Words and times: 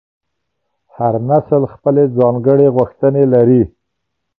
هر 0.95 1.13
نسل 1.29 1.61
خپلې 1.73 2.03
ځانګړې 2.17 2.67
غوښتنې 2.75 3.23
لري. 3.33 3.63